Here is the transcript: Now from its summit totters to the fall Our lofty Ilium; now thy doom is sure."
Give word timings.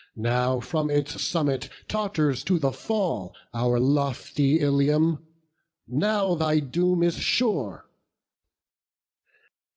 Now 0.15 0.59
from 0.59 0.89
its 0.89 1.21
summit 1.21 1.69
totters 1.87 2.43
to 2.45 2.57
the 2.57 2.71
fall 2.71 3.35
Our 3.53 3.79
lofty 3.79 4.59
Ilium; 4.59 5.23
now 5.87 6.33
thy 6.33 6.59
doom 6.59 7.03
is 7.03 7.17
sure." 7.17 7.85